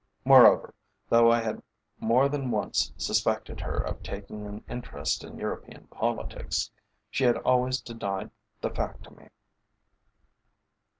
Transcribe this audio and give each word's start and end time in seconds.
Moreover, 0.25 0.73
though 1.09 1.29
I 1.31 1.41
had 1.41 1.61
more 1.99 2.27
than 2.27 2.49
once 2.49 2.91
suspected 2.97 3.59
her 3.61 3.77
of 3.77 4.01
taking 4.01 4.47
an 4.47 4.63
interest 4.67 5.23
in 5.23 5.37
European 5.37 5.85
politics, 5.89 6.71
she 7.11 7.23
had 7.23 7.37
always 7.37 7.79
denied 7.79 8.31
the 8.61 8.71
fact 8.71 9.03
to 9.03 9.11
me. 9.13 9.27